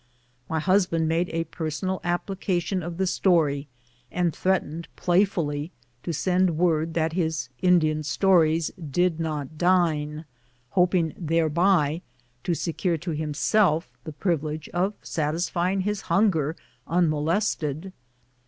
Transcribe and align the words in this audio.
My 0.49 0.57
husband 0.59 1.07
made 1.07 1.29
a 1.29 1.43
personal 1.43 2.01
application 2.03 2.81
of 2.81 2.97
the 2.97 3.05
story, 3.05 3.67
and 4.11 4.35
threatened, 4.35 4.87
playfully, 4.95 5.71
to 6.01 6.11
send 6.11 6.57
word 6.57 6.95
that 6.95 7.13
his 7.13 7.49
Indian 7.61 8.01
stories 8.01 8.71
did 8.89 9.19
not 9.19 9.59
dine, 9.59 10.25
hoping 10.71 11.13
thereby 11.15 12.01
to 12.43 12.55
secure 12.55 12.97
to 12.97 13.11
himself 13.11 13.91
the 14.03 14.11
privilege 14.11 14.69
of 14.69 14.95
satisfying 15.03 15.81
his 15.81 16.01
hunger 16.01 16.55
unmo 16.87 17.23
lested. 17.23 17.91